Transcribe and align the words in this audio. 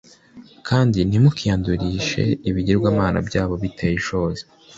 kandi 0.67 0.99
ntimukiyandurishe 1.07 2.23
ibigirwamana 2.49 3.17
byabo 3.27 3.53
biteye 3.61 3.93
ishozi 3.99 4.43